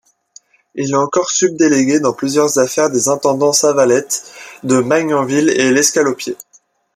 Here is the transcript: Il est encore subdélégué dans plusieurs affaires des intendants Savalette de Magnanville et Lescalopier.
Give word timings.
Il 0.73 0.89
est 0.89 0.95
encore 0.95 1.29
subdélégué 1.29 1.99
dans 1.99 2.11
plusieurs 2.13 2.57
affaires 2.57 2.89
des 2.89 3.07
intendants 3.07 3.53
Savalette 3.53 4.23
de 4.63 4.79
Magnanville 4.79 5.49
et 5.49 5.69
Lescalopier. 5.69 6.35